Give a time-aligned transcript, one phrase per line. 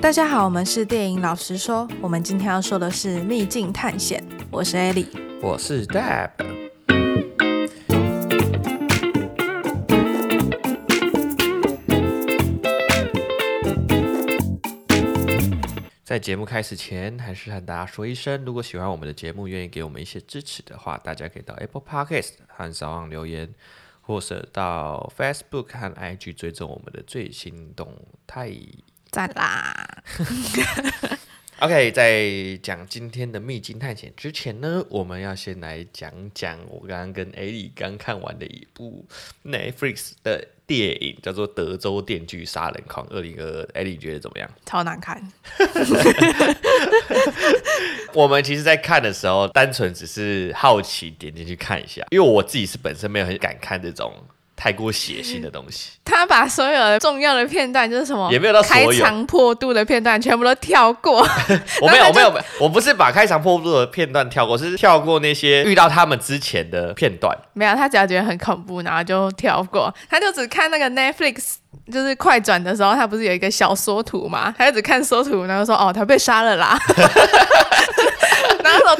[0.00, 4.24] 大家好，我们是电影老实说，我们今天要说的是《秘境探险》。
[4.48, 5.08] 我是艾莉，
[5.42, 6.30] 我是 Deb。
[16.04, 23.52] 在节目开始前，还是和大家说一声，如果喜欢我们的节目，愿意给我们一些支持的话，大家可以到 Apple Podcast 和 SoundOn 留言，
[24.00, 27.92] 或者到 Facebook 和 IG 追踪我们的最新动
[28.28, 28.52] 态。
[29.10, 30.02] 赞啦！
[31.60, 39.04] OK，在讲今天的秘境探险之前呢，我们要先来讲讲我刚刚跟艾莉刚看完的一部
[39.44, 43.68] Netflix 的电影，叫做《德州电锯杀人狂》二零二二。
[43.74, 44.48] 艾莉觉得怎么样？
[44.66, 45.20] 超难看。
[48.14, 54.14] 我们其实，在看的时候，单纯只是好奇点进去看一下，因为我自己是本身没有很敢看这种。
[54.58, 61.24] 太过血腥的东西，他把所有的重要的片段，就是什么也没有到开肠破肚的片段，全部都跳过。
[61.80, 67.32] 我没有，我没有，我不是把开肠破肚的片段跳过，是跳过那些遇到他们之前的片段。
[67.52, 69.94] 没有，他只要觉得很恐怖，然后就跳过。
[70.10, 71.54] 他就只看那个 Netflix，
[71.92, 74.52] 就是快转的时候，他不是有一个小缩图嘛？
[74.58, 76.76] 他就只看缩图，然后说：“哦，他被杀了啦。”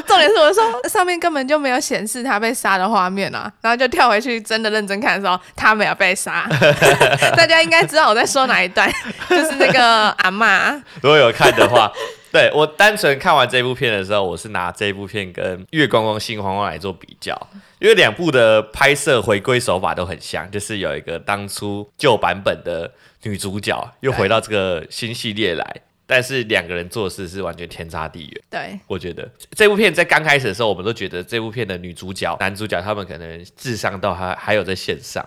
[0.07, 6.47] 重点是我说上面根本就没有显示他被杀的画面啊，然后就跳回去真的认真看的时候，他没有被杀。
[7.35, 8.91] 大家应该知道我在说哪一段，
[9.29, 10.71] 就是那个阿妈。
[11.01, 11.91] 如果有看的话，
[12.31, 17.35] 对，我单纯看完这部片的时候，我是拿这部片跟《月光光心慌慌》来做比较，
[17.79, 22.91] 因为两部的拍摄回归手法都很像，就是有一个当初旧版本的
[23.23, 25.81] 女主角又回到这个新系列来。
[26.11, 28.41] 但是两个人做事是完全天差地远。
[28.49, 35.23] 对，我觉得这部片在刚开始的时候，我们都觉得这部片的女主角、男主角他们可能智商都还还有在线上。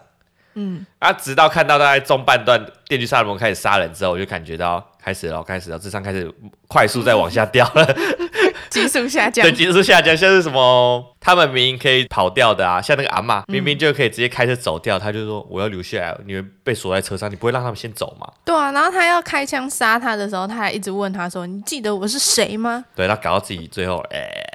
[0.55, 6.30] 嗯，啊，直到看到大概中半段电锯杀人魔开始杀人之后，我就感觉到开始了，开始了，智商开始
[6.66, 7.96] 快速在往下掉了。
[8.69, 18.27] 急速下降， 对，急速下降，像是什么，他们明明可以跑掉的啊，像那个阿嬷，明明就可以直接开车走掉，嗯、他就说我要留下来，你们被锁在车上，你不会让他们先走吗？
[18.52, 24.48] 对啊，然后他要开枪杀他的时候，他还一直问他说：“你记得我是谁吗？”对，他搞到自己最后，哎、欸。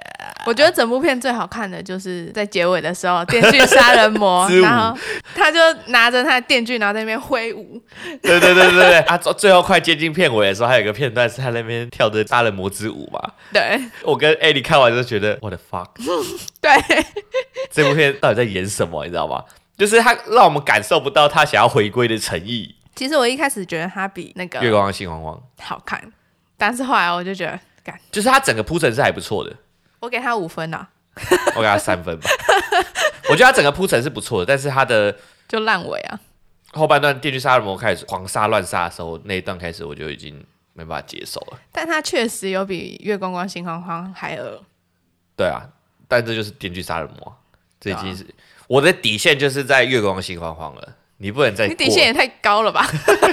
[0.45, 4.97] 我觉得整部片最好看的就是在结尾的时候，电锯杀人魔， 然后
[5.35, 7.81] 他就拿着他的电锯，然后在那边挥舞。
[8.21, 13.19] 对对对对对，啊，最后快接近片尾的时候，还有一个片段是他那边跳的杀人魔之舞嘛。
[13.51, 15.87] 对，我跟艾莉看完就觉得，我的 fuck，
[16.61, 16.71] 对，
[17.71, 19.03] 这部片到底在演什么？
[19.03, 19.43] 你知道吗？
[19.77, 22.73] 就是他让我们感受不到他想要回归的诚意。
[22.97, 26.11] 其实我一开始觉得他比那个月光心慌慌好看，
[26.57, 29.55] 但是后来我就觉得，干，就是他整个铺陈是还不错的。
[29.99, 30.89] 我给他五分啊，
[31.55, 32.27] 我给他三分吧。
[33.29, 35.15] 我觉得他整个铺陈是不错的，但是他的
[35.47, 36.19] 就烂尾啊。
[36.73, 40.43] 后半段电锯杀人魔开始狂杀乱杀的时候，那一段开始我就已经
[40.73, 41.59] 没办法接受了。
[41.71, 44.63] 但他确实有比月光光心慌慌还恶。
[45.35, 45.69] 对啊，
[46.07, 47.37] 但这就是电锯杀人魔，
[47.79, 48.27] 这已经是、啊、
[48.67, 50.95] 我的底线，就是在月光光心慌慌了。
[51.17, 52.87] 你不能再，你底线也太高了吧？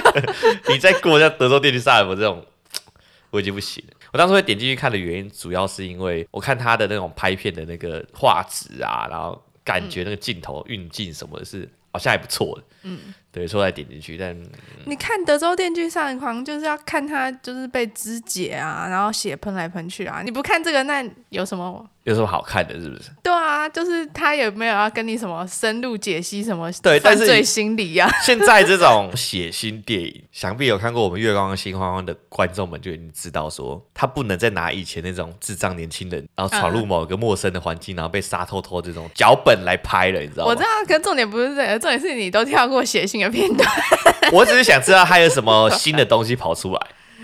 [0.69, 2.43] 你再过像德州电锯杀人魔这种，
[3.29, 3.93] 我已经不行了。
[4.11, 12.63] 我当时会点进去看的原因，主要是因为我看他的那种拍片的那个画质啊，然后感觉那个镜头运镜什么的是好像还不错的。
[12.83, 12.99] 嗯，
[13.35, 14.17] 对，所以才点进去。
[14.17, 14.49] 但、嗯、
[14.85, 20.21] 你看《德州电锯杀人狂》，就是要看他就是被肢解啊，然后血喷来喷去啊。
[20.23, 21.85] 你不看这个，那有什么？
[22.05, 23.09] 有什么好看的，是不是？
[23.23, 28.07] 对啊，就是他有没有要跟你什么深入解析什么对犯罪心理啊？
[28.23, 40.51] 现在这种血腥电影，想必有看过我们《月光心慌慌》的观众们就已经知道，说他不能再拿以前那种智障年轻人，然后闯入某个陌生的环境，然后被杀透透这种脚本来拍了，你知道吗？
[40.51, 43.69] 我知道，可重点不是这个，重点是你都跳过血腥的片段。
[44.31, 46.81] 我只是想知道他有什么新的东西跑出来。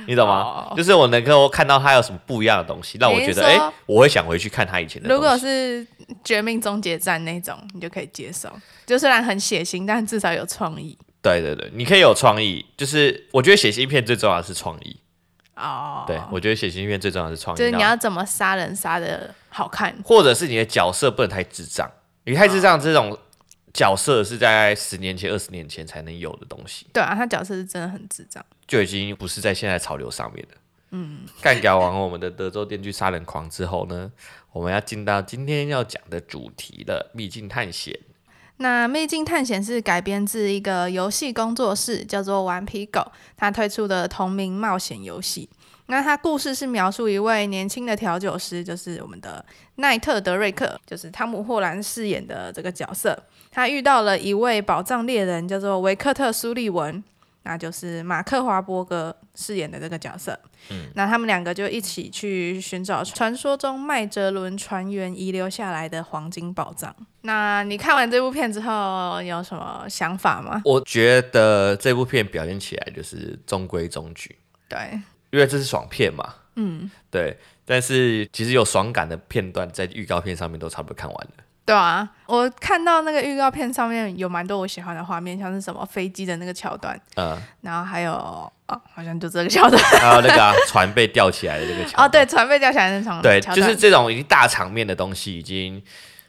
[0.07, 0.75] 你懂吗？Oh.
[0.77, 5.07] 就是我能够看到他有什么不一样的东西，让我觉得，哎、欸，我会想回去看他以前的。
[5.07, 5.85] 如果是
[6.23, 8.49] 《绝命终结战》那种，你就可以接受。
[8.83, 10.97] 就虽然很血腥，但至少有创意。
[11.21, 12.65] 对对对，你可以有创意。
[12.75, 14.99] 就是我觉得写新片最重要的是创意。
[15.55, 15.99] 哦。
[15.99, 16.07] Oh.
[16.07, 17.59] 对，我觉得写新片最重要的是创意。
[17.59, 21.87] 就是你要怎么杀人杀的好看，或者是你的角色不能太智障。
[22.25, 23.11] 你太智障这种。
[23.11, 23.19] Oh.
[23.73, 26.87] 角色是在十年前、二十年前才能有的东西。
[26.93, 30.55] 对啊，他角色是真的很智障，就已经不是在现在潮流上面的。
[30.91, 34.11] 嗯，干掉完我们的德州电锯杀人狂之后呢，
[34.51, 37.97] 我们要进到今天要讲的主题了——秘境探险。
[38.57, 45.49] 那秘境探险是改编自一个游戏工作室叫做顽皮狗，他推出的同名冒险游戏。
[45.87, 49.43] 那他故事是描述一位年轻的调酒师，就是我们的
[49.75, 53.17] 奈特·德瑞克，就是汤姆·霍兰饰演的这个角色。
[53.51, 57.03] 他遇到了一位宝藏猎人，叫做维克特·苏利文。
[57.43, 60.39] 那就是马克华伯格饰演的这个角色。
[60.69, 66.95] 嗯，那他们两个就一起去寻找传说中麦哲伦船员遗留下来的黄金宝藏。
[67.21, 70.61] 那你看完这部片之后有什么想法吗？
[70.63, 74.37] 我觉得这部片表现起来就是中规中矩。
[74.69, 75.01] 对，
[75.31, 76.35] 因为这是爽片嘛。
[76.57, 77.35] 嗯，对。
[77.65, 81.43] 但是其实有爽感的片段在预告片上面都差不多看完了。
[81.71, 88.51] 对啊，我看到那个预告片上面有蛮多我喜欢的画面，像是什么飞机的那个桥段，嗯，然后还有哦，
[88.93, 95.81] 好像就这个桥段，还有那个、啊、船被吊起来的这个桥段，哦，对，船被吊起来的那场，对，就是这种已经大场面的东西已经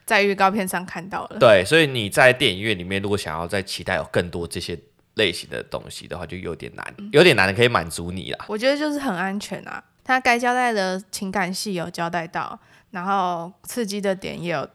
[0.06, 1.38] 在预告片上看到了。
[1.40, 4.78] 对，所以你在电影院里面如果想要再期待有更多这些
[5.14, 8.44] 类型的东西的话，就有点难，有点难的可以满足你啦。
[8.46, 12.56] 我觉得就是很安全啊，他该交代的情感戏有交代到，
[12.92, 14.68] 然后刺激的点也有。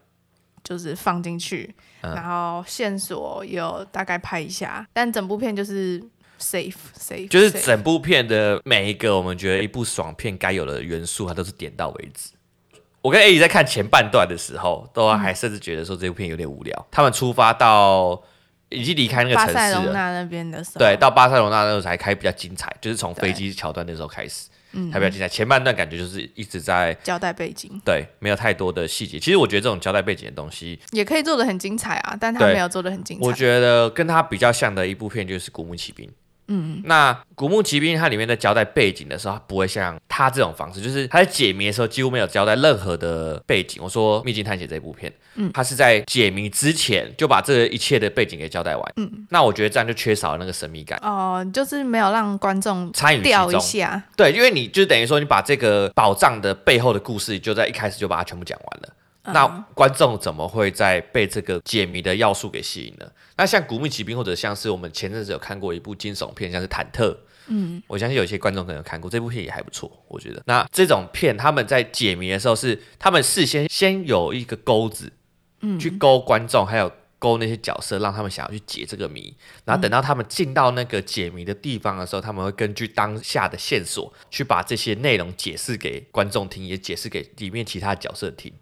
[0.67, 5.97] 就是放进去，嗯，然后线索有大概拍一下，但整部片就是
[6.37, 12.31] safe safe，就是整部片的每一个我们觉得一部爽片该有的元素，它都是点到为止。
[13.01, 16.77] 我跟 A 在看前半段的时候，都还甚至觉得说这部片有点无聊。
[16.77, 18.21] 嗯、他们出发到
[18.67, 24.49] 已经离开那个城市了，巴塞隆那那边的时候，对，到巴塞罗那那时候才开比较精彩，就是从飞机桥段那时候开始。
[24.77, 25.27] 嗯，还比较精彩。
[25.27, 29.19] 前半段感觉就是一直在交代背景，对，没有太多的细节。
[29.19, 33.25] 其实我觉得这种交代背景的东西也可以做的很精彩啊，但他没有做的很精彩。
[33.25, 36.07] 我觉得跟他比较像的一部片就是《古墓奇兵》。
[36.49, 43.83] 嗯，那《古墓奇兵》它里面在交代背景的时候，它不会像他这种方式，就是他在解谜的时候几乎没有交代任何的背景。
[43.83, 48.93] 我说《秘境探险》这部片，嗯，他是在解谜之前就把这一切的背景给交代完。
[48.97, 50.99] 嗯，那我觉得这样就缺少了那个神秘感。
[51.01, 54.03] 哦，就是没有让观众参与掉一下。
[54.15, 58.93] 对，因为你就等于说你把这个宝藏的背后的故事就在一开始就把它全部讲完了。
[59.29, 63.05] 那观众怎么会在被这个解谜的要素给吸引呢？
[63.35, 67.11] 那像《古墓奇兵》或者像是我们前阵子有看过一部惊悚片，像是《忐忑》，
[67.47, 70.41] 嗯，我相信有些观众可能有看过这部片，也还不错，我觉得。
[70.45, 75.11] 那这种片他们在解谜的时候是，他们事先先有一个钩子，
[75.61, 79.35] 嗯，去勾观众，还有勾那些角色，让他们想要去解这个谜。
[79.65, 88.53] 然后等到他们进到那个解谜的地方的时候，他们会根据当下的线索，去把这些内容解释给观众听，也解释给里面其他角色听。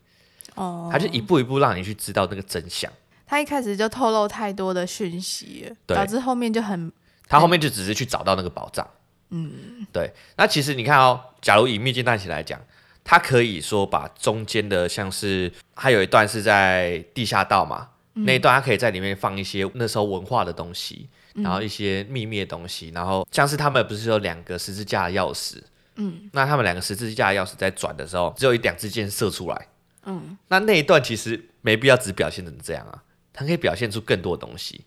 [0.56, 2.92] 哦，他就一步一步让你去知道那个真相。
[3.28, 6.92] 他一开始就透露太多的讯息，导致后面就很……
[7.28, 8.88] 他后面就只是去找到那个宝藏。
[9.32, 10.14] 嗯，对。
[10.38, 12.62] 那其实你看哦，假如以《秘境探险》来讲，
[13.06, 25.62] 他可以说把中间的像是，还有一段是在地下道嘛，嗯、那一段他可以在里面放一些那时候文化的东西，然后一些秘密的东西，然后像是他们不是有两个十字架的钥匙？
[25.98, 29.68] 嗯，那他们两个十字架的钥匙在转的时候，只有一两支箭射出来。
[30.06, 34.84] 嗯，那那一段其实没必要只表现成这样啊，它可以表现出更多的东西，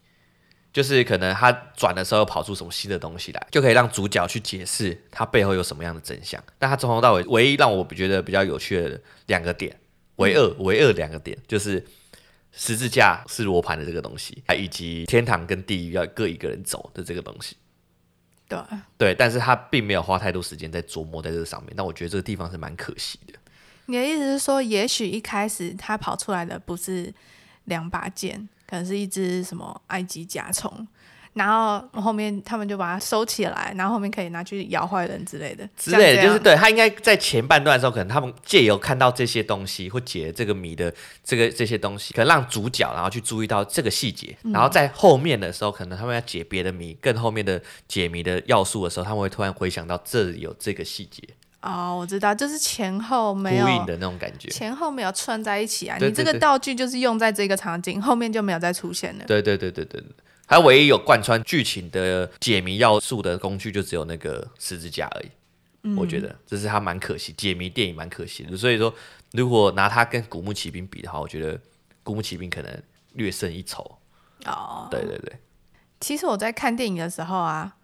[0.79, 6.41] 就是可能他转的时候跑出什么新的东西来，就可以让主角去解释他背后有什么样的真相。
[6.57, 9.77] 但他从头到尾唯一让我觉得比较有趣的两个点，
[10.17, 11.85] 唯二唯二两个点，就是
[12.53, 17.57] 十字架是罗盘的这个东西，以及天堂跟地狱要各一个人走的这个东西。
[18.47, 18.57] 对
[18.97, 23.35] 对，但是他并没有花太多时间在琢磨在这个上面，但我觉得这个地方是蛮可惜的。
[23.87, 27.13] 你的意思是说，也许一开始他跑出来的不是
[27.65, 30.87] 两把剑，可能是一只什么埃及甲虫，
[31.33, 35.69] 然后后面他们就把它收起来，然后后面可以拿去咬坏人之类的。
[35.77, 40.93] 之类的，就是对他应该在前半段的时候，可能他们借由看到这些东西或解这个谜的
[41.25, 51.23] 这个这些东西，可能让主角然后去注意到这个细节，嗯，然后在后面的时候，可能他们要解别的谜，更后面的解谜的要素的时候，他们会突然回想到这里有这个细节。
[51.61, 55.99] 哦，我知道，就是前后没有呼应的那种感觉，前后没有串在一起啊。
[55.99, 59.25] 对对对，你这个道具就是用在这个场景，后面就没有再出现了。
[59.27, 60.03] 对对对对对，
[60.47, 65.29] 还有唯一有贯穿剧情的解谜要素的工具，就只有那个十字架而已。
[65.83, 68.57] 嗯、我觉得这是它蛮可惜，解谜电影蛮可惜的。
[68.57, 68.95] 所以说，
[69.33, 71.57] 如果拿它跟《古墓奇兵》比的话，我觉得
[72.03, 72.83] 《古墓奇兵》可能
[73.15, 73.83] 略胜一筹。
[74.47, 75.33] 哦，对对对。
[76.01, 77.75] 其实我在看电影的时候啊，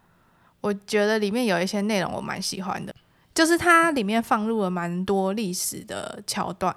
[0.61, 2.95] 我觉得里面有一些内容我蛮喜欢的。
[3.35, 6.73] 就是它里面放入了蛮多历史的桥段，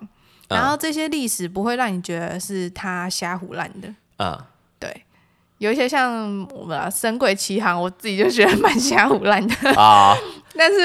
[0.48, 3.88] 然后这些历史不会让你觉得是他瞎胡乱的。
[4.18, 4.36] 嗯，
[4.80, 5.04] 对，
[5.58, 10.16] 有一些像我们《神鬼奇航》，我自己就觉得蛮瞎胡乱的啊。
[10.58, 10.78] 但是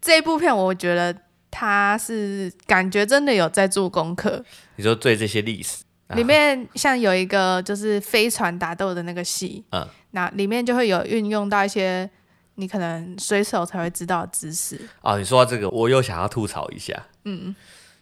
[0.00, 1.12] 这一部片，我觉得
[1.50, 4.44] 他是感觉真的有在做功课。
[4.76, 5.82] 你说对这些历史
[6.14, 12.08] 里面，像有一个就是飞船打斗的那个戏，嗯，那里面就会有运用到一些。
[12.56, 15.18] 你可能随手才会知道的知识哦。
[15.18, 17.06] 你说到这个，我又想要吐槽一下。
[17.24, 17.54] 嗯，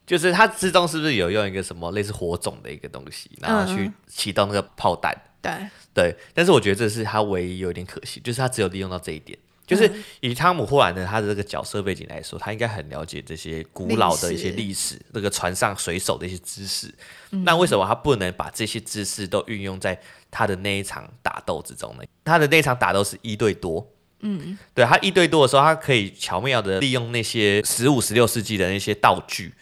[0.07, 5.15] 就是它之中是不是有用一个什么类似火种的一个东西，然后去启动那个炮弹？
[5.43, 5.53] 对
[5.93, 9.39] 对，但是我觉得这是他唯一有点可惜，就是他只有利用到这一点。
[9.67, 16.95] 就是以汤姆·霍兰的他的这个角色背景来说，他应该很了解这些古老的一些历史，这个船上水手的一些知识。
[17.31, 19.99] 那为什么他不能把这些知识都运用在
[20.31, 22.05] 他的那一场打斗之中呢？
[22.25, 23.87] 他的那一场打斗是一对多，
[24.25, 29.55] 嗯，对，他一对多的时候，他可以巧妙的利用那些十五、十六世纪的那些道具，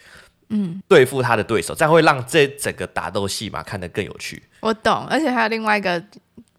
[0.48, 4.42] 嗯，对付他的对手，这样会让这整个打斗戏嘛看得更有趣。
[4.60, 6.02] 我懂，而且还有另外一个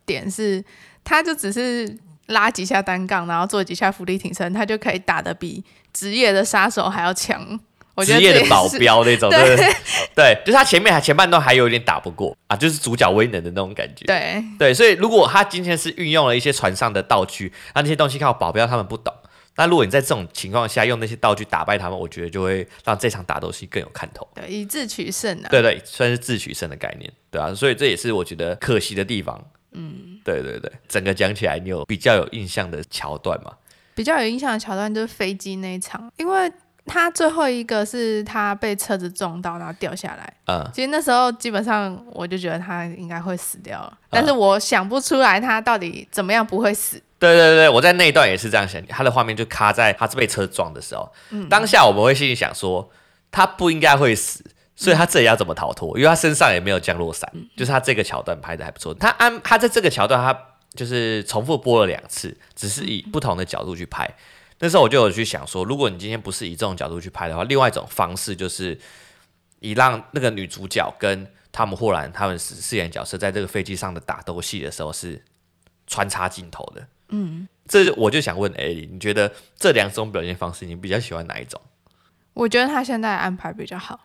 [0.06, 0.64] 点是，
[1.04, 1.98] 他就只是。
[2.28, 7.60] 拉几下单杠，然后做几下浮力挺身，他就可以打得比职业的杀手还要强。
[7.98, 9.74] 职业的保镖那种，对 对，
[10.16, 14.06] 对，就是他前面还前半段还有一点打不过啊，就是主角威能的那种感觉。
[14.06, 19.14] 对对，所以如果他今天是运用了一些船上的道具，那那些东西靠保镖他们不懂。
[19.56, 24.28] 那如果你在这种情况下用那些道具打败他们，我觉得就会让这场打斗戏更有看头。
[24.34, 25.48] 对，以智取胜啊。
[25.52, 29.40] 对对，算是智取胜的概念，对啊，所以这也是我觉得可惜的地方。
[29.74, 33.52] 嗯，对对对，整个讲起来，你有比较有印象的桥段吗？
[33.96, 36.52] 比较有印象的桥段就是飞机那一场，因为
[36.86, 40.34] 他最后一个是他被车子撞到，然后掉下来。
[40.48, 47.02] 嗯，其实那时候基本上我就觉得他应该会死掉但是我想不出来他到底怎么样不会死。
[47.20, 52.90] 对对对，我在那一段也是这样想，他的画面就卡在他是被车撞的时候，嗯，当下我们会心里想说，
[53.32, 54.44] 他不应该会死。
[54.76, 55.96] 所以他这里要怎么逃脱？
[55.98, 58.92] 因为他身上也没有降落伞，就是他这个桥段拍的还不错。
[58.96, 60.36] 他安他在这个桥段，他
[60.74, 64.10] 就是重复播了两次，只是以不同的角度去拍。
[64.64, 68.80] 那时候我就有去想说，如果你今天不是以这种角度去拍的话，另外一种方式就是
[69.60, 75.22] 以让那个女主角跟汤姆·霍兰他们饰饰演角色在这个飞机上的打斗戏的时候是
[75.86, 76.88] 穿插镜头的。
[77.10, 81.60] 嗯，这我就想问艾莉，你觉得这两种表现方式，你比较喜欢哪一种？
[82.34, 84.00] 我觉得他现在安排比较好。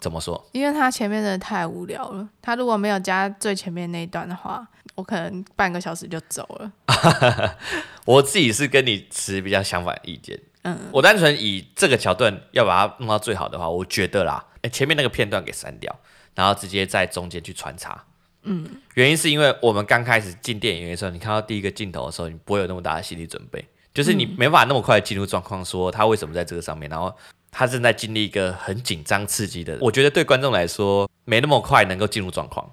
[0.00, 0.44] 怎么说？
[0.50, 2.28] 因为他前面的太无聊了。
[2.42, 4.66] 他如果没有加最前面那一段的话，
[5.00, 7.56] 我可能半个小时就走了。
[8.04, 10.38] 我自己是跟你持比较相反的意见。
[10.62, 15.98] 嗯，我单纯以这个桥段要把它弄到最好的话，我觉得啦，欸、前面那个片段给删掉，
[16.34, 18.04] 然后直接在中间去穿插。
[18.42, 27.10] 嗯，原因是因为我们刚开始进电影院的时候，你看到第一个镜头的时候，你不会有那么大的心理准备，就是你没办法那么快进入状况，说他为什么在这个上面，然后。
[27.52, 32.64] 他正在经历一个很紧张刺激的，我觉得对观众来说没那么快能够进入状况，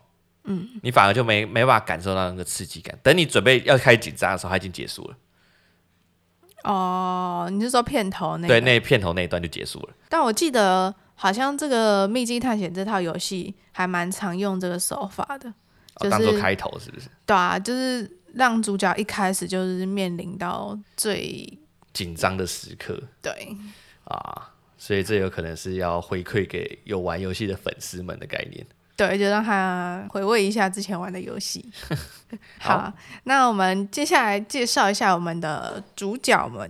[0.47, 2.97] 嗯，你反而就没没办法感受到那个刺激感。
[3.03, 5.17] 等你准备要开始紧张的时候，它已经结束了。
[6.63, 8.47] 哦，你是说片头那？
[8.47, 9.89] 对，那片头那一段就结束了。
[10.09, 15.53] 但我记得好像这个《秘境探险》这套游戏还蛮常用这个手法的，
[15.99, 17.07] 就是、哦、当做开头是不是？
[17.25, 21.57] 对啊，就是让主角一开始就是面临到最
[21.93, 23.01] 紧张的时刻。
[23.21, 23.55] 对
[24.05, 24.53] 啊。
[24.79, 28.63] 所以这有可能是要回馈给有玩游戏的粉丝们的概念。
[28.97, 31.63] 对，就让他回味一下之前玩的游戏。
[32.59, 36.69] 好，好，那我们接下来介绍一下我们的主角们。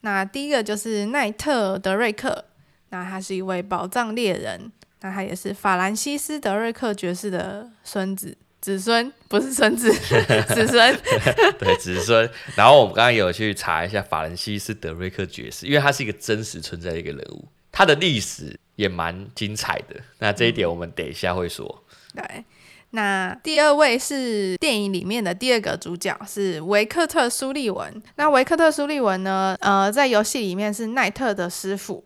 [0.00, 2.44] 那第一个就是奈特·德瑞克，
[2.88, 4.72] 那他是一位宝藏猎人，
[5.02, 8.36] 那他也是法兰西斯·德瑞克爵士的孙子。
[8.60, 9.90] 子孙不是孙子，
[10.54, 11.00] 子孙
[11.58, 12.30] 对子孙。
[12.54, 20.00] 然后我们刚刚有去查一下法兰西斯·德瑞克爵士，因为他是一个真实存在的一个人物，他的历史也蛮精彩的。
[20.18, 21.84] 那这一点我们等一下会说。
[22.14, 22.44] 嗯、对，
[22.90, 28.02] 那第二位是电影里面的第二个主角是维克特·苏利文。
[28.16, 29.56] 那维克特·苏利文呢？
[29.60, 32.04] 呃，在游戏里面是奈特的师傅。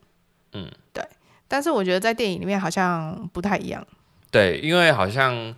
[0.52, 1.02] 嗯，对。
[1.46, 3.86] 但是我觉得在电影里面好像不太一样。
[4.30, 5.54] 对，因为好像。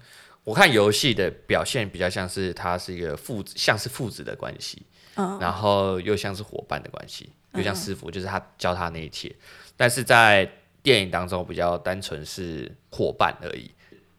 [0.47, 4.81] 我看游戏的表现比较像是他是一个父子，像是父子的关系，
[5.17, 9.35] 嗯，然后又像是伙伴的关系，又像师傅，就是他教他那一切。
[9.77, 10.49] 但是在
[10.87, 13.69] 电影当中比较单纯是伙伴而已。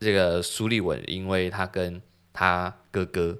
[0.02, 2.02] 这个苏立文，因为他跟
[2.34, 3.38] 他哥哥，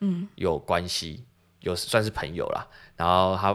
[0.00, 1.22] 嗯，有关系，
[1.60, 2.66] 有算是朋友啦。
[2.96, 3.54] 然后他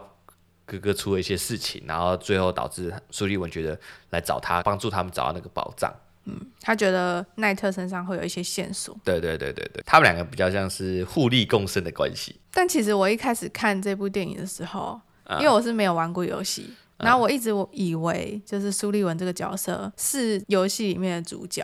[0.64, 3.76] 哥哥出了一些事情，然后最后导致苏立文觉得
[4.12, 5.92] 来找他，帮助他们找到那个宝藏。
[6.26, 8.96] 嗯，他觉得奈特身上会有一些线索。
[9.04, 12.40] 对对对对对，他们两个比较像是互利共生的关系。
[12.52, 21.64] 但其实我一开始看这部电影的时候，嗯、因为我是没有玩过游戏，嗯、然后我一直我以为就是苏立文这个角色是游戏里面的主角。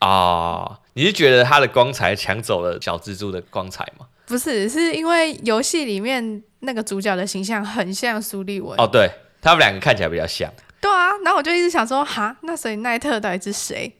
[0.00, 4.06] 哦，你是觉得他的光彩抢走了小蜘蛛的光彩吗？
[4.26, 8.78] 不是，是因为游戏里面那个主角的形象很像苏立文。
[8.78, 9.10] 哦，对，
[9.40, 10.52] 他们两个看起来比较像。
[10.80, 13.92] 对啊，然后我就一直想说，哈，那所以奈特到底是谁？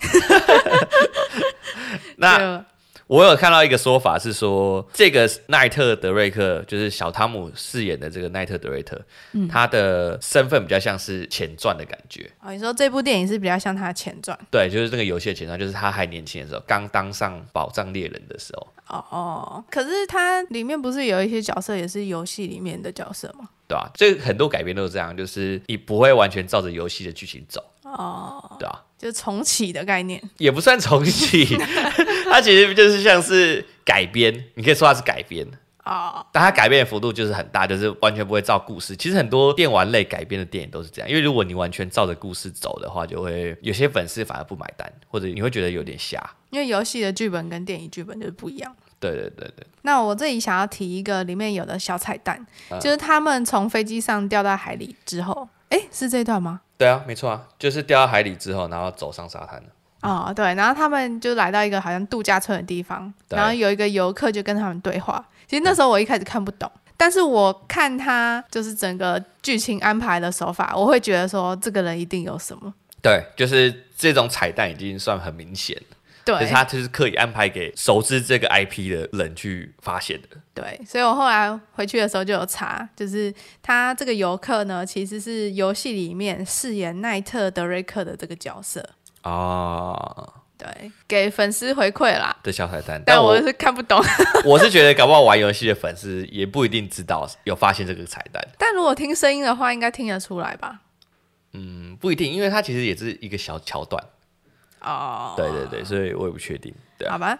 [2.18, 2.64] 那
[3.08, 9.00] 我有看到一个说法是说，这个奈特德瑞克就是小汤姆饰演的这个奈特德瑞特，
[9.32, 12.30] 嗯，他的身份比较像是前传的感觉。
[12.42, 14.38] 哦，你说这部电影是比较像他的前传？
[14.50, 18.66] 对，就是这个游戏的前传，就是他还年轻的时候，刚当上宝藏猎人的时候。
[18.88, 23.48] 哦哦，可是他里面不是有一些角色也是游戏里面的角色吗？
[23.66, 27.62] 对啊，这很多改编都是这样，就是你不会完全照着游戏的剧情走。
[27.82, 31.44] 哦，对啊，就是重启的概念，也不算重启，
[32.38, 35.44] 它其实就是像是改编，你可以说它是改编
[35.84, 38.94] 哦，但它改编的幅度就是很大，就是完全不会照故事。
[38.96, 46.22] 其实很多电玩类改编的电影都是这样，因为如果你完全照着故事走的话，就会有些粉丝反而不买单，或者你会觉得有点瞎。
[46.50, 48.72] 因为游戏的剧本跟电影剧本就是不一样。
[49.00, 49.66] 对对对对。
[49.82, 56.60] 那我这里想要提一个里面有的小彩蛋，嗯、就是他们从飞机上掉到海里之后，哎，是这一段吗？
[56.76, 59.60] 对啊，没错啊，就是掉到海里之后，然后走上沙滩。
[60.00, 65.24] 哦，对，然后他们就来到一个好像度假村的地方，然后有一个游客就跟他们对话。
[65.46, 72.72] 其实那时候我一开始看不懂，嗯、但是我看他就是整个剧情安排的手法，我会觉得说这个人一定有什么。
[73.02, 75.76] 对，就是这种彩蛋已经算很明显。
[76.24, 80.28] 对，就是他就是刻意安排给熟知这个 IP 的人去发现的。
[80.52, 88.86] 对，所以我后来回去的时候就有查，就是他这个游客呢，其实是游戏里面饰演奈特德瑞克的这个角色。
[89.28, 94.00] 哦，对，给粉丝回馈啦的小彩蛋，但我是看不懂。
[94.46, 98.42] 我是觉得搞不好玩游戏的粉丝也不一定知道有发现这个彩蛋。
[98.58, 100.80] 但如果听声音的话，应该听得出来吧？
[101.52, 104.02] 嗯，不一定，因为它其实也是一个小桥段。
[104.80, 106.72] 哦，对对对，所以我也不确定。
[106.96, 107.38] 对，好吧。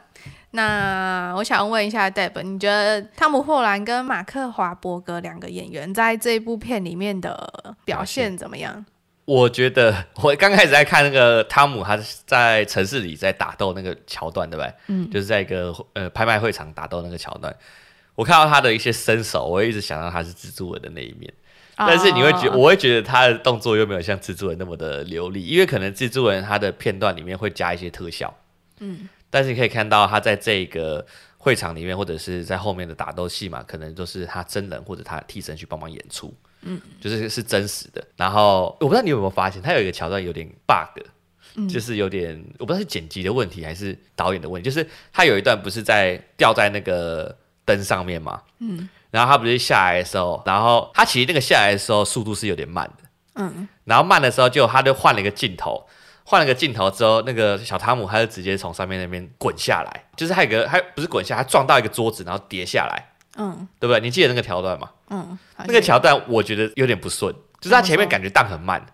[0.50, 8.85] 那我想问一下 Deb，你觉得汤姆·霍兰跟马克·华伯格两个演员在这部片里面的表现怎么样？
[9.28, 14.75] 我觉得 我刚开始在看那个汤姆，他在城市里在打斗那个桥段，对不对？
[14.87, 17.54] 嗯，就是在一个呃拍卖会场打斗那个桥段，
[18.14, 21.30] 我看到他的一些身手，我会一直想到他是蜘蛛人的那一面。
[21.76, 28.35] 但是你会觉，我会觉得他的动作又没有像蜘蛛人那么的流利，因为可能蜘蛛人他的片段里面会加一些特效，
[28.80, 31.06] 嗯，但是你可以看到他在这个
[31.37, 38.04] 会场里面或者是在后面的打斗戏嘛，可能都是他真人或者他替身去帮忙演出，嗯，就是是真实的。
[38.16, 41.02] 然后我不知道你有没有发现，它有一个桥段有点 bug，
[41.56, 48.88] 嗯，就是有点我不知道是剪辑的问题还是导演的问题，就是他有一段不是在吊在那个灯上面嘛，嗯。
[49.10, 55.82] 然后他不是下来的时候，然后他其实那个下来的时候速度是有点慢的，嗯，然后慢的时候就他就换了一个镜头，
[56.25, 63.02] 换了个镜头之后，那个小汤姆他就直接从上面那边滚下来，就是他有个他不是滚下，他撞到一个桌子然后跌下来，
[63.38, 64.00] 嗯，对不对？
[64.00, 64.90] 你记得那个桥段吗？
[65.08, 68.84] 嗯，那个桥段我觉得有点不顺，就是他前面感觉荡很慢，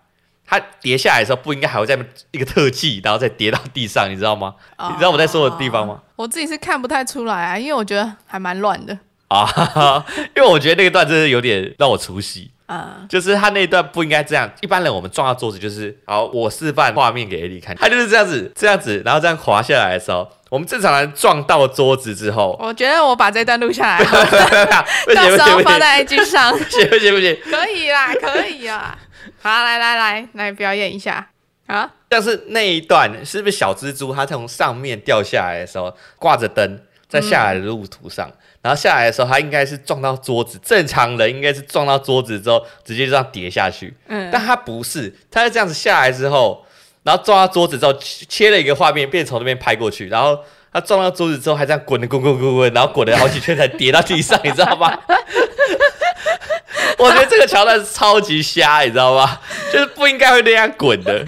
[0.45, 1.99] 他跌下来的时候不应该还会在
[2.31, 4.55] 一个特技，然后再跌到地上，你知道吗？
[4.77, 6.01] 哦，你知道我在说的地方吗？
[6.15, 8.97] 我自己是看不太出来啊，因为我觉得还蛮乱的。
[9.27, 10.05] 啊，
[10.35, 14.49] 因为我觉得那个段真的有点让我出戏啊，就是他那一段不应该这样。
[14.61, 24.03] 一般人我们撞到桌子就是，好，我示范画面给 Ellie 看，他就是这样子，这样子，然后这样滑下来的时候，我们正常人撞到桌子之后，我觉得我把这段录下来，
[25.13, 28.97] 到时候放在 IG 上， 不行不行不行，可以啦，可以啊，
[29.41, 31.27] 好，来来来来表演一下。
[31.67, 31.91] 啊。
[32.07, 38.27] 但是那一段是不是小蜘蛛它从上面掉下来的时候，挂着灯在下来的路途上？
[38.27, 40.59] 嗯然后下来的时候，他应该是撞到桌子。
[40.65, 43.93] 正常人应该是撞到桌子之后，直接就这样跌下去。
[44.07, 46.65] 嗯，但他不是，他是这样子下来之后，
[47.03, 50.07] 然后撞到桌子之后，切了一个画面，变从那边拍过去。
[50.07, 50.39] 然后
[50.73, 54.97] 他撞到桌子之后，还这样滚的滚滚滚滚，然后滚了好几圈才跌到地上，你知道吗？
[56.97, 59.39] 我觉得这个桥段是超级瞎，你知道吗？
[59.71, 61.23] 就是不应该会那样滚的。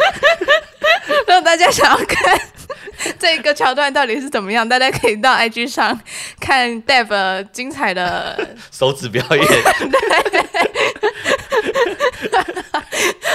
[1.27, 2.41] 让大家想要看。
[3.19, 4.67] 这个桥段到底是怎么样？
[4.67, 5.99] 大家可以到 IG 上
[6.39, 8.37] 看 Deb 精彩的
[8.71, 9.39] 手指表演。
[9.47, 10.01] 对，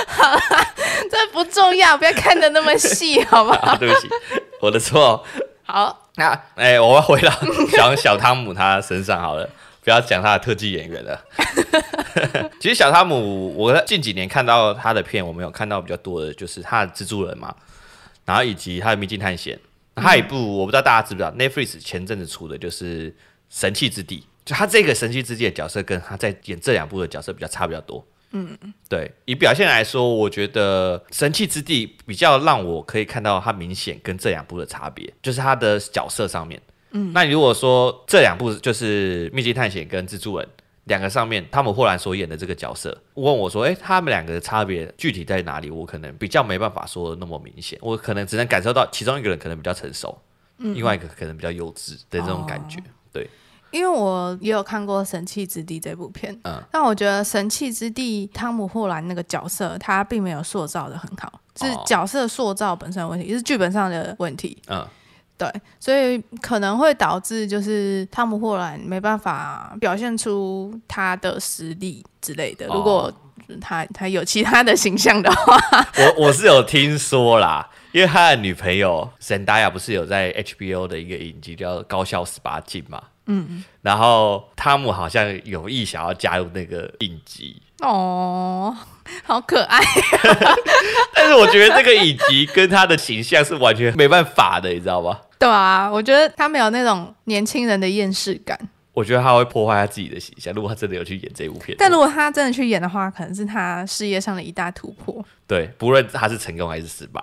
[0.06, 0.38] 好，
[1.10, 3.76] 这不重要，不要看的那么细，好不好？
[3.76, 4.08] 对不起，
[4.60, 5.24] 我的错。
[5.64, 7.32] 好，那哎，我要回到
[7.70, 9.48] 小小汤姆他身上好了，
[9.82, 11.20] 不要讲他的特技演员了。
[12.60, 17.54] 其实小汤姆，我近几年看到他的片，我没有看到比较多的就是他的蜘蛛人嘛。
[18.32, 19.60] 然后以及他的《秘境探险》，
[20.02, 23.10] 还有一部我不知道大家知不知道，Netflix 前阵子出的就是
[23.50, 28.02] 《神器之地》，就他这个神器之地的角色跟他在演这两部的角色比较差比较多。
[28.30, 28.56] 嗯，
[28.88, 36.58] 对，以表现来说，我觉得《神器之地》比较让我可以看到他明显跟这两部的差别，就是他的角色上面。
[36.92, 40.48] 嗯，那如果说这两部就是《秘境探险》跟《蜘蛛人》。
[40.84, 50.18] 两个上面，汤姆·霍兰所演的这个角色，问我说：“诶，他们两个的差别具体在哪里？”我可能比较没办法说的那么明显，我可能只能感受到其中一个人可能比较成熟，
[50.58, 52.80] 嗯、另外一个可能比较幼稚的这种感觉。
[52.80, 53.30] 哦、对，
[53.70, 64.60] 因为我也有看过《神器之地》这部片，嗯，但我觉得《神器之地》汤姆·霍兰那个角色他并没有塑造的很好，是角色塑造本身的问题，是剧本上的问题。
[64.66, 64.84] 嗯。
[65.50, 72.66] 对，所以可能会导致就是汤姆·霍兰没办法表现出他的实力之类的。
[72.66, 73.12] 如果
[73.60, 75.58] 他他有其他的形象的话，
[75.98, 83.02] 我我是有听说啦，因为他的女朋友沈达雅不是有在 HBO 的一个影集叫《高校十八禁》嘛？
[83.26, 87.60] 嗯，然后汤姆好像有意想要加入那个影集。
[87.80, 88.76] 哦，
[89.24, 89.80] 好可爱。
[91.14, 95.18] 但是我觉得这个影集跟他的形象是完全没办法的，你知道吗？
[95.42, 98.56] 对啊，我觉得他没有那种年轻人的厌世感。
[98.92, 100.54] 我觉得他会破坏他自己的形象。
[100.54, 105.24] 如果他真的有去演这部片，但如果他真的去演的话，可能是他事业上的一大突破。
[105.46, 107.20] 对，不论他是成功还是失败。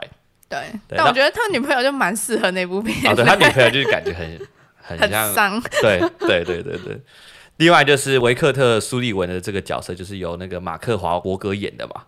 [0.49, 3.09] 对，对但我觉得他女朋友就蛮适合那部片。
[3.09, 4.39] 哦，对他女朋友就是感觉很
[4.99, 5.61] 很像很丧。
[5.81, 6.99] 对对对对对。
[7.57, 12.03] 另外就是维克特·苏利文的这个角色，就是由那个马克·华伯格演的嘛。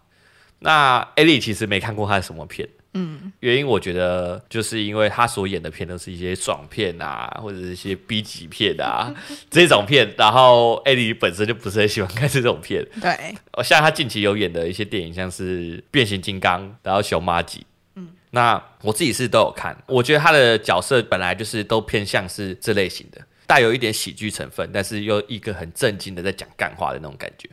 [0.60, 2.67] 那艾莉其实没看过他的什么片。
[2.93, 9.13] 嗯，原因我觉得就是因为他所演的片都是一些爽片啊， 或者是一些 B 级片啊
[9.49, 12.86] 这种片，然后艾莉本身就不是很喜欢看这种片。
[12.99, 17.65] 对，像他近期有演的一些电影，像是变形金刚，然后熊妈吉。
[17.95, 27.49] 嗯，那我自己是都有看，我觉得他的角色本来就是都偏向是这类型的，带有一点喜剧成分，但是又一个很正经的在讲干话的那种感觉。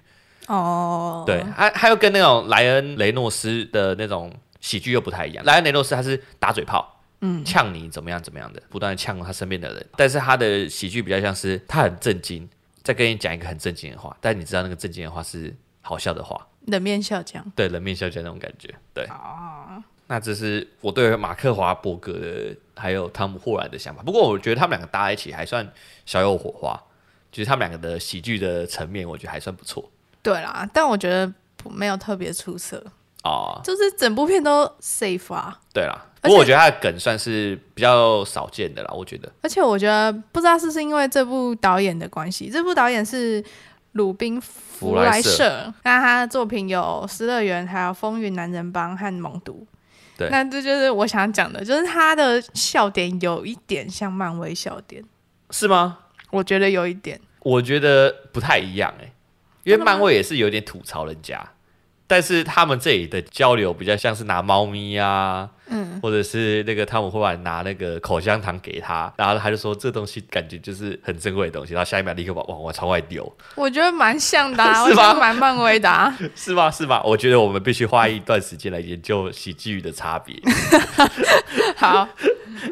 [0.48, 4.32] 哦，对，还还有跟那种莱恩雷诺斯的那种。
[4.60, 9.86] 喜剧又不太一样，莱恩雷诺斯他是打嘴炮，嗯，呛你怎么样怎么样的，不断的呛他身边的人。
[9.96, 12.48] 但是他的喜剧比较像是他很震惊，
[12.82, 19.04] 在跟你讲一个很震惊的话，但你知道那个震惊的话是好笑的话，冷面笑匠，对，冷面笑匠那种感觉，对。
[19.06, 24.02] 哦，那这是我对马克华伯格的还有汤姆霍兰的想法。
[24.02, 25.70] 不过我觉得他们两个搭在一起还算
[26.06, 26.80] 小有火花，
[27.30, 29.90] 就是他们两个的喜剧的层面，我觉得还算不错。
[30.22, 31.32] 对啦，但我觉得
[31.70, 32.84] 没有特别出色。
[33.24, 35.58] 哦，就是整部片都 safe 啊。
[35.72, 39.30] 对啦，不过我觉得他的梗算是比较少见的啦，我觉得。
[39.42, 43.44] 而且我觉得不知道是不是因为这部导演的关系，这部导演是
[43.92, 49.66] 鲁宾弗莱舍，那他的作品有《失乐园》、还有《风云男人帮》和《猛毒》。
[50.18, 55.02] 对，那这就是我想讲的，就是他的笑点有一点像漫威笑点，
[55.50, 55.98] 是吗？
[56.30, 59.12] 我觉得有一点，我觉得不太一样哎、欸，
[59.64, 61.48] 因为漫威也是有点吐槽人家。
[62.08, 73.30] 但是他们这里的交流比较像是拿猫咪啊，嗯，或者是那个汤姆·会把拿那个口香糖给他，然后他就说这东西感觉就是很珍贵的东西，然后下一秒立刻把往往窗外丢。
[73.54, 75.12] 我觉得蛮像的、啊， 是吧？
[75.12, 76.70] 蛮漫威的、啊，是吧？
[76.70, 77.02] 是吧？
[77.04, 80.34] 我觉得我们必须花一段时间来研究喜剧的差别。
[81.76, 82.08] 好，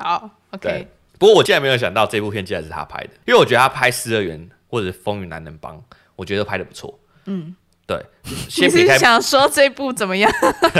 [0.01, 0.88] 好， OK。
[1.18, 5.77] 不过我竟然没有想到这部片竟然是他拍的，因为我觉得他拍《失乐园》或者是《风云男人帮》，
[6.14, 6.99] 我觉得拍的不错。
[7.27, 7.55] 嗯。
[7.87, 8.05] 对，
[8.49, 10.31] 先你是想说这部怎么样？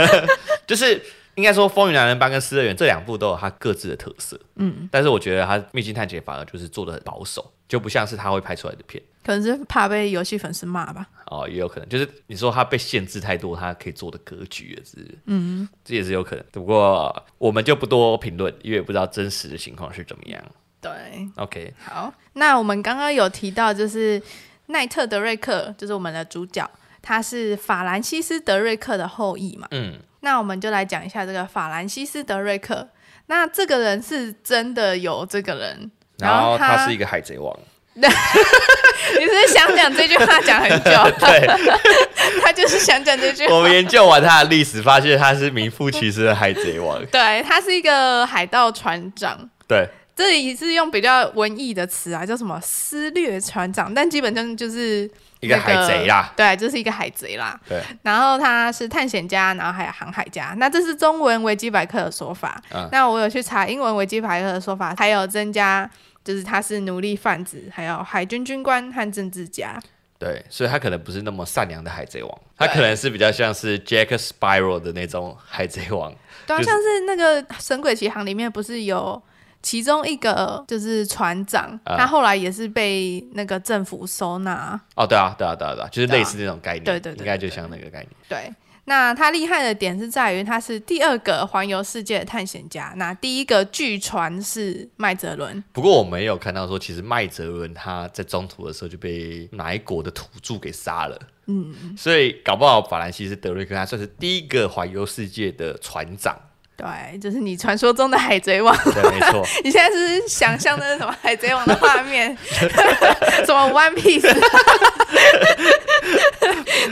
[0.67, 1.01] 就是
[1.35, 11.07] 应该说《风云男人帮》跟《失乐园》这两部都有它各自的特色，嗯，但是我觉得它《秘境探险》反而就是做的很保守，就不像是他会拍出来的片，可能是怕被游戏粉丝骂吧。
[11.27, 16.43] 哦，也有可能，就是你说他被限制太多，他可以做的格局也是，嗯，这也是有可能。
[16.51, 20.43] 不过我们就不多评论，因为不知道真实的情况是怎么样。
[20.81, 20.91] 对
[21.37, 24.21] ，OK，好，那我们刚刚有提到，就是
[24.67, 26.69] 奈特·德瑞克，就是我们的主角。
[27.07, 29.65] 他是法兰西斯·德瑞克的后裔嘛？
[29.71, 32.89] 嗯，那我们就来讲一下这个法兰西斯·德瑞克。
[33.27, 35.89] 那这个人是真的有这个人，
[36.19, 37.57] 然后他，是一个海贼王。
[37.95, 40.91] 你是，是想讲这句话讲很久？
[41.17, 41.47] 对，
[42.43, 43.55] 他就是想讲这句话。
[43.55, 46.99] 我们研究完他的历史，发现他是名副其实的海贼王。
[47.05, 49.49] 对，他是一个海盗船长。
[49.65, 55.09] 对，这里是用比较文艺的词啊，叫什么“私掠船长”，但基本上就是。
[55.39, 57.55] 一个海贼啦，对，这、就是一个海贼啦。
[57.69, 60.55] 对，然后他是探险家，然后还有航海家。
[60.57, 62.59] 那这是中文维基百科的说法。
[62.71, 65.87] 嗯，那我有去查英文维基百科的说法，还有增加，
[66.23, 69.79] 就是他是奴隶贩子，还有海军军官和政治家。
[70.17, 76.11] 对，所以他可能不是那么善良的海贼王，他可能是比较像是 Jack Sparrow 的那种海贼王。
[76.47, 79.21] 对、就是，像是那个《神鬼奇航》里面不是有。
[79.61, 84.79] 其中一个就是船长，他、嗯、后来也是被那个政府收纳。
[84.95, 86.83] 哦，对啊，对啊，对啊，对啊，就是类似那种概念。
[86.83, 88.09] 对对对，应该就像那个概念。
[88.29, 88.53] 对，
[88.85, 92.93] 那他厉害的点是在于他是第二个环游世界的探险家。
[92.95, 95.61] 那第一个巨船是麦哲伦。
[95.73, 101.19] 不过我没有看到说，其实麦哲伦他在中途的时候就被哪一国的土著给杀了。
[101.47, 106.37] 嗯，所以搞不好法兰西斯德瑞克他算是第一个环游世界的船长。
[106.77, 108.77] 对，就是你传说中的海贼王。
[108.83, 109.43] 对，没错。
[109.65, 112.37] 你现在是想象的是什么海贼王的画面？
[112.47, 114.21] 什么 One Piece？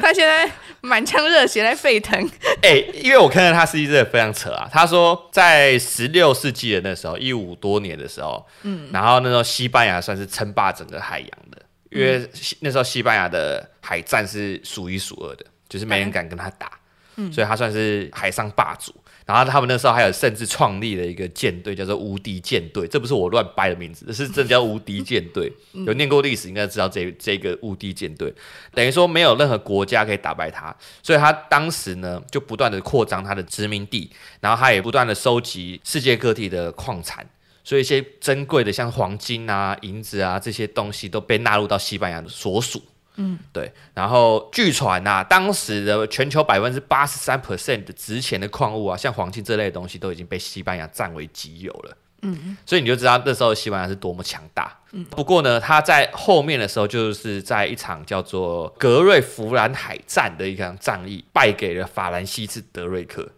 [0.02, 2.20] 他现在满腔热血在沸腾。
[2.64, 4.68] 哎、欸，因为我看到他实际真的非常扯啊。
[4.72, 12.28] 他说，在十六世纪的那时候，一五多年的时候，嗯，然后那时候西班牙算是称霸整个海洋的，因为
[12.62, 16.72] 那时候西班牙的海战是数一数二的，就是没人敢跟他打。
[17.18, 18.92] 嗯，所以他算是海上霸主。
[19.26, 22.88] 然后他们那时候还有甚至创立了一个舰队，叫做无敌舰队。
[22.88, 25.52] 这不是我乱掰的名字，这是真叫无敌舰队。
[25.72, 28.32] 有念过历史应该知道这这个无敌舰队，
[28.72, 30.76] 等于说没有任何国家可以打败他。
[31.02, 37.28] 所以他当时呢就不断的扩张他的殖民地，然后他也不断的收集世界各地的矿产，
[37.64, 42.80] 所以一些珍贵的像黄金啊、银子啊这些东西都被纳入到西班牙的所属。
[43.18, 43.72] 嗯，对。
[43.94, 51.98] 然后据传呐、啊，当时的全球百分之八十三 percent 的值钱的矿物啊，像黄金这类的东西，都已经被西班牙占为己有了。
[52.22, 54.76] 嗯，所以你就知道那时候西班牙是多么强大。
[54.94, 63.30] 嗯，不过呢，他在后面的时候，就是在一场叫做格瑞弗兰海战的一场战役，败给了法兰西斯德瑞克。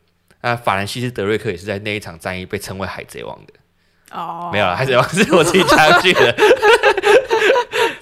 [0.42, 3.54] 那法兰西斯德瑞克也是在那一场战役被称为海贼王的。
[4.12, 6.34] 哦，没有了，海贼王是我自己加上去的。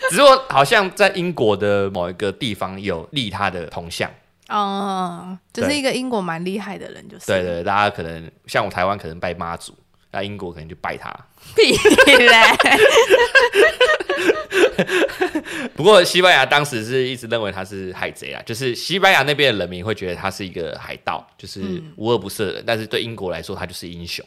[0.11, 4.09] 只是我好像在英国的某一个地方有立他的铜像
[4.49, 9.75] 哦，就是一个英国蛮厉害的人，就是对，对对，大家可能像我台湾可能拜妈祖，
[10.11, 11.11] 那英国可能就拜他。
[11.55, 11.75] 屁
[12.17, 12.31] 嘞！
[15.75, 24.25] 不过西班牙当时是一直认为他是海贼啊，就是西班牙那边的人民会觉得他是一个海盗，就是无恶不赦的，嗯，但是对英国来说他就是英雄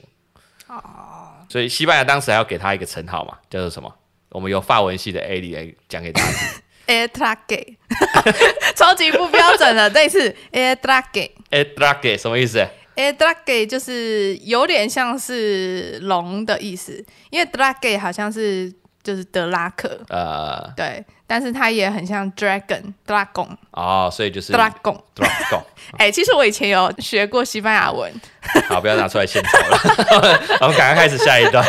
[0.66, 3.92] 哦，所以西班牙当时还要给他一个称号嘛，叫做什么？
[4.30, 6.62] 我们有法文系的 Ali 来讲给大家听。
[6.86, 7.76] e t r a g e
[8.74, 12.58] 超级不标准的，这一次 e t r a g e e t r a g e 什么意思
[12.94, 21.04] e t r a g e 就是有点像是龙的意思，因为 d r a g e 好像是就是德拉克，呃，对。
[21.30, 25.62] 但是他也很像 dragon，dragon 哦，所以就是 dragon，dragon。
[25.98, 28.10] 哎、欸，其实我以前有学过西班牙文。
[28.66, 29.78] 好，不要拿出来献丑了。
[30.62, 31.62] 我们赶快开始下一段。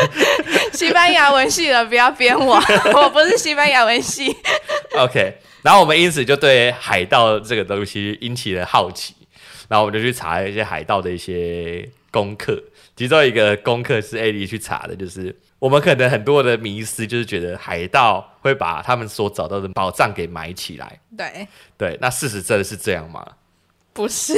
[0.72, 2.56] 西班牙文系的不要编我，
[2.94, 4.34] 我不是西班牙文系。
[4.96, 9.14] OK，然后我们因此就对海盗这个东西引起了好奇，
[9.68, 12.64] 然后我们就去查一些海盗的一些功课。
[12.96, 15.38] 其中一个功课是 Ali 去查的，就是。
[15.60, 21.00] 我们可能很多的迷思就是觉得海盗会把他们所找到的宝藏给埋起来。
[21.18, 23.26] 对对，那事实真的是这样吗？
[23.92, 24.34] 不是，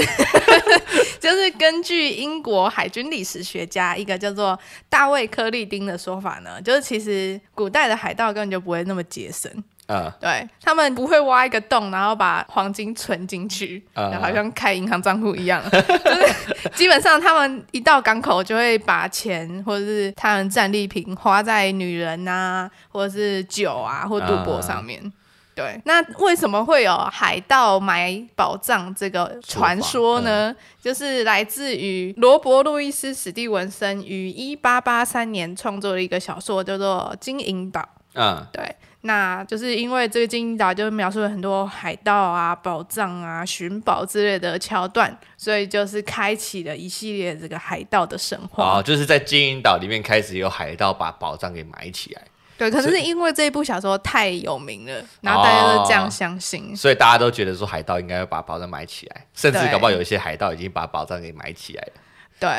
[1.19, 9.51] 就是根据英国海军历史学家一个叫做大卫·柯利丁的说法呢，就是其实古代的海盗根本就不会那么节省。
[9.91, 15.61] 嗯，对，他们不会挖一个洞，然后把黄金存进去，嗯，然后好像开银行账户一样。
[15.69, 25.01] 就是基本上他们一到港口就会把钱或者是他们战利品花在女人啊，或者是酒啊或赌博上面。
[25.03, 25.11] 嗯。
[25.53, 30.55] 对，那为什么会有海盗埋宝藏这个传说呢？
[30.81, 37.81] 就是来自于罗伯·路易斯·史蒂文森于一八八三年创作的一个小说，叫做《金银岛》。
[38.13, 38.73] 嗯，对。
[39.03, 48.77] 那就是因为这个金银岛就描述了很多海盗啊、宝藏啊、寻宝之类的桥段，所以就是开启了一系列这个海盗的神话。
[48.77, 52.21] 哦，就是在金银岛里面开始有海盗把宝藏给埋起来。
[52.59, 61.93] 对，可能是因为这一部小说太有名了，然后大家都这样相信，哦，所以大家都觉得说海盗应该要把宝藏埋起来，甚至搞不好有一些海盗已经把宝藏给埋起来了。
[62.39, 62.49] 对，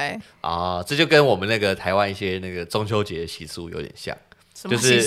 [0.41, 4.17] 啊，哦，这就跟我们那个台湾一些那个中秋节的习俗有点像。
[4.69, 5.03] 就是，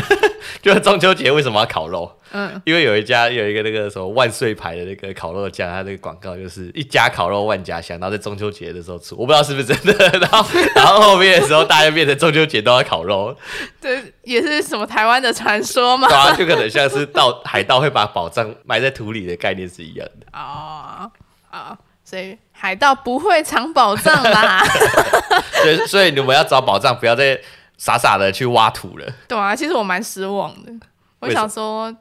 [0.62, 2.10] 就是中秋节为什么要烤肉？
[2.32, 10.18] 嗯，因为有一家有一个那个什么万岁牌的那个烤肉酱，它那个广告就是一家烤肉万家香，然后在中秋节的时候出，我不知道是不是真的。
[10.18, 13.34] 然后，然后后面的时候，大家变成中秋节都要烤肉。
[13.80, 16.08] 对也是什么台湾的传说嘛？
[16.08, 20.26] 对啊，就可能像是盗海盗会把宝藏埋在土里的概念是一样的。
[20.32, 21.10] 哦，
[21.50, 24.64] 啊，所以海盗不会藏宝藏啦。
[25.62, 27.38] 所以，所以你们要找宝藏，不要再。
[27.78, 30.72] 傻傻的去挖土了，对啊，其实我蛮失望的。
[31.20, 31.94] 我想说，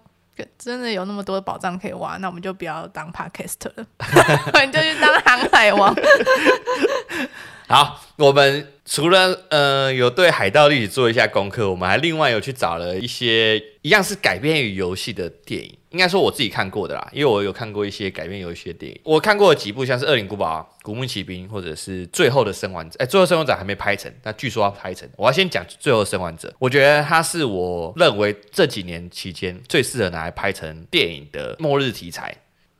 [0.58, 3.86] 真的有那么多宝藏可以挖，那我们就不要当 Podcaster 了，
[4.54, 5.96] 我们就去当航海王。
[7.68, 15.76] 好，我们除了呃有对海盗历史做一下功课，我们还另外有去找了一些一样是改编于游戏的电影。
[15.90, 19.00] 应该说我自己看过的啦，因为我有看过一些改编游戏的电影。
[19.04, 23.00] 我看过几部，像是《恶灵古堡》《古墓奇兵》，或者是《最后的生还者》。
[23.02, 25.10] 哎，《最后生还者》还没拍成，但据说要拍成。
[25.16, 32.36] 我要先讲《最后生还者》，我觉得它是我认为这几年期间最适合拿来拍成电影的末日题材。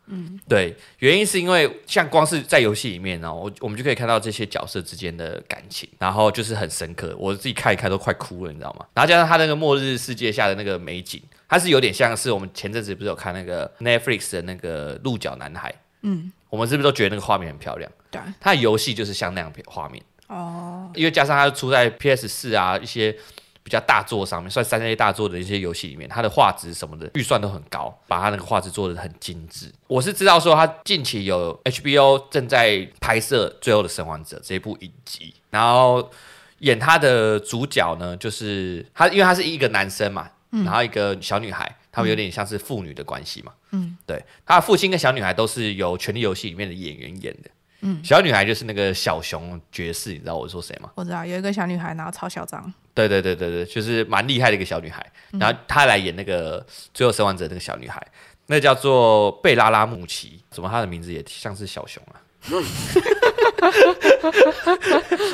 [0.08, 8.86] 嗯，对，原因是因为像光是在游戏里面呢，我我们就可以看到这些角色之间的感情，然后就是很深刻，我自己看一看都快哭了，你知道吗？
[8.94, 17.92] 然后加上他那个末日世界下的那个美景，它是有点像是我们前阵子不是有看那个 Netflix 的那个鹿角男孩，嗯，我们是不是都觉得那个画面很漂亮？
[18.12, 23.16] 对，他的游戏就是像那样画面哦，因为加上它出在 PS 四啊一些。
[23.66, 29.74] 比较大作上面，算三 A 大作的一些游戏里面，它的画质什么的预算都很高，把它那个画质做得很精致。
[29.88, 36.12] 我是知道说，他近期有 HBO 正在拍摄《最后的生还者》这一部影集，然后
[36.60, 47.50] 演他的主角呢，就是他，因为他是一个男生嘛，嗯、然后一个小女孩，他们有点像是父女的关系嘛，嗯，对，他的父亲跟小女孩都是由《权力游戏》里面的演员演的。
[47.88, 50.90] 嗯，小女孩就是那个小熊爵士，你知道我说谁吗？
[50.96, 52.74] 我知道有一个小女孩，然后超嚣张。
[52.96, 55.06] 对对对对对，就是蛮厉害的一个小女孩。
[55.34, 56.60] 嗯、然后她来演那个
[56.94, 58.02] 《最后生还者》那个小女孩，
[58.48, 60.42] 那、叫做贝拉拉穆奇。
[60.50, 62.18] 怎么她的名字也像是小熊啊？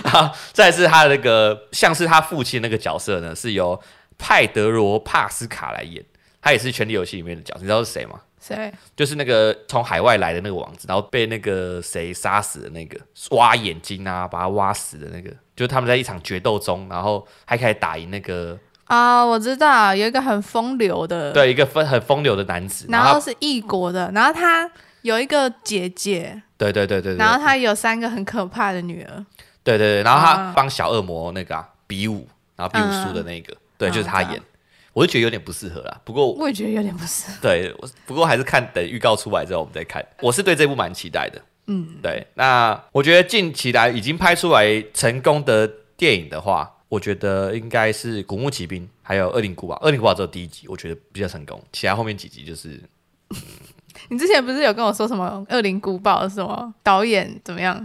[0.05, 3.81] 好，再是她的那个像是她父亲那个角色呢，是由
[4.17, 6.03] 派德罗帕斯卡来演，
[6.41, 8.19] 他也是《权力游戏》里面的角色，你知道是谁吗？
[8.41, 8.73] 谁？
[8.95, 12.99] 就是那个从海外来的那个王子，然后被那个谁杀死的那个，
[13.29, 24.69] 挖眼睛啊，把他挖死的那个，就是他们在一场决斗中，然后还可以打赢那个啊，我知道有一个很风流的，对，一个风很风流的男子，然后是异国的，然后他
[25.03, 29.25] 有一个姐姐，对对对对，然后他有三个很可怕的女儿，
[29.63, 34.41] 对对对，然后他帮小恶魔那个、啊、比武，然后比武输的那个，嗯、对，就是他演。
[34.93, 37.37] 我就觉得有点不适合啦，不过我也觉得有点不适合。
[37.41, 37.73] 对，
[38.05, 40.05] 不过还是看等预告出来之后我们再看。
[40.21, 41.41] 我是对这部蛮期待的。
[41.67, 42.25] 嗯，对。
[42.33, 49.75] 那我觉得近期来已经拍出来成功的电影的话，我觉得应该是《古墓奇兵》还有《恶灵古堡》。
[49.85, 52.81] 《恶灵古堡》只有第一集，我觉得比较成功，其他后面几集就是……
[53.29, 53.37] 嗯、
[54.09, 57.79] 你之前不是有跟我说什么《恶灵古堡》什么导演怎么样？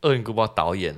[0.08, 0.94] 《恶灵古堡》导演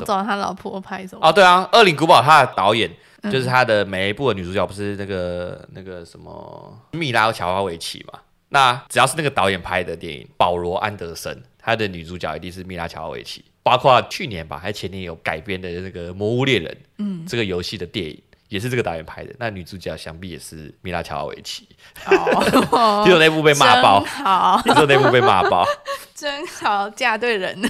[0.00, 1.28] 都找他老婆拍什么？
[1.28, 2.90] 哦，对啊，《恶灵古堡》他的导演。
[3.32, 8.20] 就是他的每一部的女主角不是那个那个什么蜜拉乔瓦维奇嘛？
[8.50, 13.44] 那只要是那个导演拍的电影，保罗安德森，他的女主角一定是蜜拉乔瓦维奇。
[13.64, 19.34] 包括去年吧，还前年有改编的那个《魔物猎人》，嗯，这个游戏的电影也是这个导演拍的。
[19.40, 21.66] 那女主角想必也是蜜拉乔瓦维奇。
[22.06, 25.66] 哦， 结果 那部被骂爆，好，结果那部被骂爆，
[26.14, 27.60] 真好，嫁对人。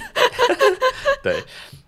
[1.23, 1.41] 对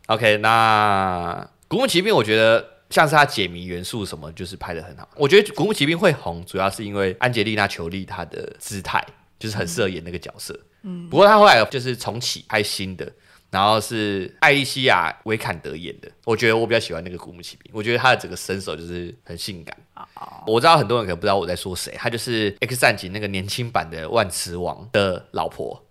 [0.09, 2.77] ，OK，那《古墓奇兵》我觉得。
[2.89, 5.07] 像是他解谜元素什么，就是拍的很好。
[5.15, 9.05] 我觉得《古墓奇兵》会红，主要是因为安吉丽娜·裘丽她的姿态，
[9.37, 10.59] 就是很适合演那个角色。
[10.81, 13.07] 嗯，不过她后来就是重启拍新的，
[13.51, 16.09] 然后是艾莉西亚·维坎德演的。
[16.25, 19.77] 我觉得我比较喜欢那个《古墓奇兵》，我觉得他的整个身手就是很性感。
[20.15, 25.85] 哦，我知道很多人可能不知道我在说谁，她就是《X 战警》那个年轻版的万磁王的老婆。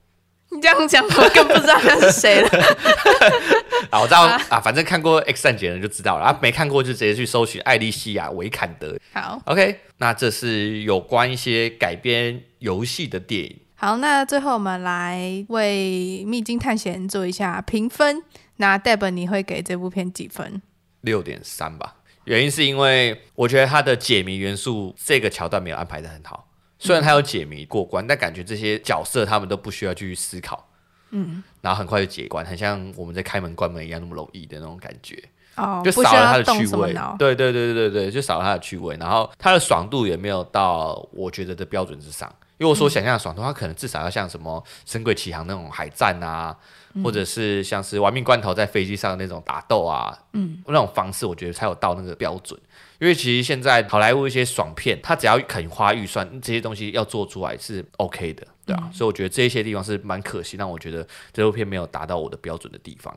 [0.50, 2.48] 你这样讲，我更不知道他是谁了。
[3.90, 8.98] 啊，我知道啊，啊，反正看过《X 战警》的人就知道了啊，没看过就直接去搜寻艾莉西亚·维坎德。
[9.12, 13.58] 好，OK，那这是有关一些改编游戏的电影。
[13.74, 18.22] 好，那最后我们来为《秘境探险》做一下评分。
[18.56, 20.61] 那 Deb，你会给这部片几分？
[21.02, 21.94] 六点三吧。
[22.24, 26.47] 原因是因为我觉得它的解谜元素这个桥段没有安排的很好。
[26.78, 30.68] 虽然他有解谜过关，但感觉这些角色他们都不需要去思考，
[31.10, 35.22] 嗯，然后很快就解关，很像我们在开门关门一样那么容易的那种感觉，
[35.56, 46.56] 哦，就少了他的趣味，对对对对对，就少了他的趣味，然后他的爽度也没有到我觉得的标准之上，因为我所想象的爽度，他可能至少要像什么《神鬼奇航》那种海战啊，
[47.04, 52.60] 或者是像是《玩命关头》在飞机上那种打斗啊，嗯，那种方式，我觉得才有到那个标准。
[52.98, 63.16] 因为其实现在好莱坞一些爽片，它只要肯花预算，这些东西要做出来是 OK 的，对啊，嗯、所以我觉得这些地方是蛮可惜，让我觉得这部片没有达到我的标准的地方。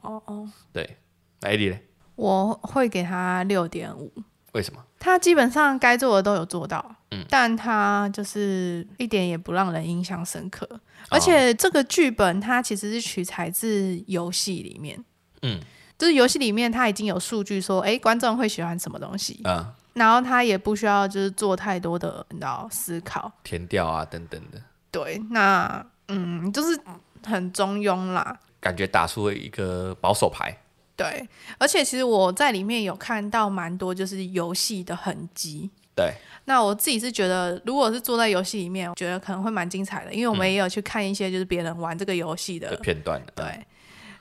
[0.00, 0.96] 哦哦，对，
[1.42, 1.78] 那 Eddie 呢？
[2.16, 4.10] 我会给他六点五。
[4.58, 4.84] 为什么？
[4.98, 10.68] 他基本上该做的都有做到，嗯，但他就是一点也不让人印象深刻，
[11.08, 15.02] 而且这个剧本它其实是取材自游戏里面，
[15.42, 15.60] 嗯。
[15.96, 24.62] 就是游戏里面他已经有数据说，哎，观众会喜欢什么东西，嗯，然后他也不需要就是做太多的你知道思考，填调啊等等的。
[24.92, 26.80] 对，那嗯，就是
[27.26, 30.56] 很中庸啦，感觉打出了一个保守牌。
[30.98, 35.70] 对，而且其实我在里面有看到蛮多就是游戏的痕迹。
[35.94, 36.12] 对，
[36.44, 43.22] 那我自己是觉得，如果是坐在游戏里面，我觉得可能会蛮精彩的，因为我们也有去看一些就是别人玩这个游戏的，的片段。
[43.34, 43.44] 对。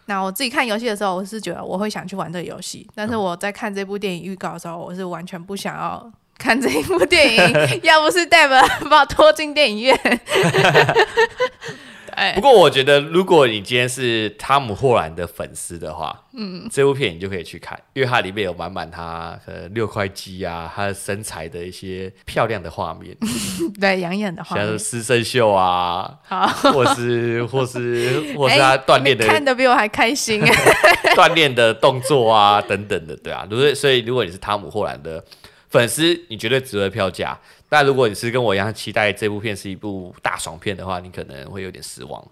[0.05, 9.99] 那我自己看游戏的时候，我是觉得我会想去玩这个游戏，但是我在看这部电影预告的时候，我是完全不想要看这一部电影， 要不是 Deb 把我拖进电影院。
[12.33, 23.15] 不过我觉得，如果你今天是汤姆·霍兰的粉丝的话，嗯，这部片你就可以去看，因为它里面有满满他呃六块肌啊，他的身材的一些漂亮的画面，
[23.79, 30.41] 对，养眼的画面，像是私生秀啊，好，或是或是或是 他锻炼的，欸、看的比我还开心，
[31.15, 35.23] 锻炼的动作啊等等的，对啊，所以所以如果你是汤姆·霍兰的
[35.69, 37.37] 粉丝，你绝对值得票价。
[37.69, 42.25] 但如果你是跟我一样期待这部片是一部大爽片的话，你可能会有点失望。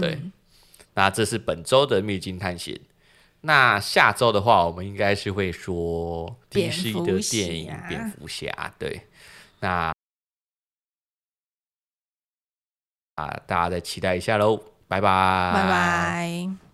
[0.00, 0.32] 对，嗯、
[0.94, 2.78] 那这是本周的秘境探险。
[3.42, 8.46] 那下周的话，我们应该是会说迪士尼的电影《蝙蝠侠》。
[8.78, 9.02] 对，
[9.60, 9.92] 那
[13.14, 14.56] 啊，大家再期待一下喽，
[14.88, 16.65] 拜拜，拜拜。